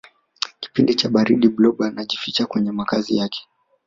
[0.59, 3.47] kipindi cha baridi blob anajificha kwenye makazi yake